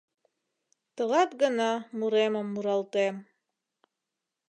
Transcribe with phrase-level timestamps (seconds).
[0.95, 3.15] Тылат гына муремым муралтем.